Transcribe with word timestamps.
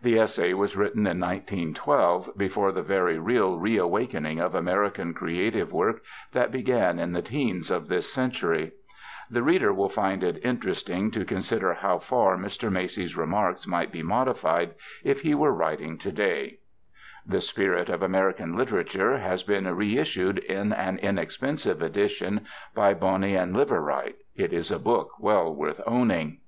The 0.00 0.18
essay 0.18 0.54
was 0.54 0.78
written 0.78 1.00
in 1.06 1.20
1912, 1.20 2.30
before 2.38 2.72
the 2.72 2.80
very 2.82 3.18
real 3.18 3.58
reawakening 3.58 4.40
of 4.40 4.54
American 4.54 5.12
creative 5.12 5.74
work 5.74 6.00
that 6.32 6.50
began 6.50 6.98
in 6.98 7.12
the 7.12 7.20
'teens 7.20 7.70
of 7.70 7.88
this 7.88 8.10
century. 8.10 8.72
The 9.30 9.42
reader 9.42 9.70
will 9.74 9.90
find 9.90 10.24
it 10.24 10.42
interesting 10.42 11.10
to 11.10 11.26
consider 11.26 11.74
how 11.74 11.98
far 11.98 12.38
Mr. 12.38 12.72
Macy's 12.72 13.14
remarks 13.14 13.66
might 13.66 13.92
be 13.92 14.02
modified 14.02 14.74
if 15.04 15.20
he 15.20 15.34
were 15.34 15.52
writing 15.52 15.98
to 15.98 16.12
day. 16.12 16.60
The 17.26 17.42
Spirit 17.42 17.90
of 17.90 18.02
American 18.02 18.56
Literature 18.56 19.18
has 19.18 19.42
been 19.42 19.66
reissued 19.76 20.38
in 20.38 20.72
an 20.72 20.96
inexpensive 21.00 21.82
edition 21.82 22.46
by 22.74 22.94
Boni 22.94 23.34
and 23.36 23.54
Liveright. 23.54 24.16
It 24.34 24.54
is 24.54 24.70
a 24.70 24.78
book 24.78 25.20
well 25.20 25.54
worth 25.54 25.82
owning. 25.86 26.38